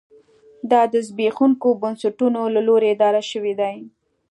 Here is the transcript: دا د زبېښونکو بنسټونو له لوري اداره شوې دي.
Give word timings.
دا 0.71 0.81
د 0.93 0.95
زبېښونکو 1.07 1.67
بنسټونو 1.81 2.41
له 2.55 2.61
لوري 2.67 2.87
اداره 2.95 3.21
شوې 3.31 3.53
دي. 3.59 3.75